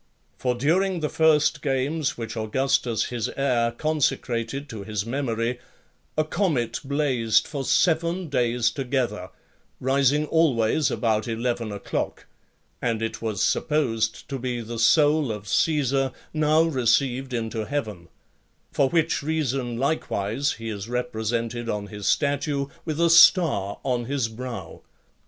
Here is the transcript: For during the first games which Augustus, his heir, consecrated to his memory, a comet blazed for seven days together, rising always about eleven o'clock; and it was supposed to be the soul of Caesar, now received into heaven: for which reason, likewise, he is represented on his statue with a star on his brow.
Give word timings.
For 0.35 0.55
during 0.55 1.01
the 1.01 1.09
first 1.09 1.61
games 1.61 2.17
which 2.17 2.35
Augustus, 2.35 3.05
his 3.13 3.29
heir, 3.37 3.69
consecrated 3.71 4.67
to 4.69 4.83
his 4.83 5.05
memory, 5.05 5.59
a 6.17 6.23
comet 6.23 6.79
blazed 6.83 7.47
for 7.47 7.63
seven 7.63 8.27
days 8.27 8.71
together, 8.71 9.29
rising 9.79 10.25
always 10.25 10.89
about 10.89 11.27
eleven 11.27 11.71
o'clock; 11.71 12.25
and 12.81 12.99
it 13.03 13.21
was 13.21 13.43
supposed 13.43 14.27
to 14.29 14.39
be 14.39 14.59
the 14.61 14.79
soul 14.79 15.31
of 15.31 15.47
Caesar, 15.47 16.11
now 16.33 16.63
received 16.63 17.31
into 17.31 17.65
heaven: 17.65 18.07
for 18.71 18.89
which 18.89 19.21
reason, 19.21 19.77
likewise, 19.77 20.53
he 20.53 20.69
is 20.69 20.89
represented 20.89 21.69
on 21.69 21.85
his 21.85 22.07
statue 22.07 22.65
with 22.85 22.99
a 22.99 23.11
star 23.11 23.77
on 23.83 24.05
his 24.05 24.29
brow. 24.29 24.81